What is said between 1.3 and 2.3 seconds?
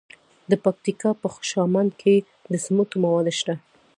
خوشامند کې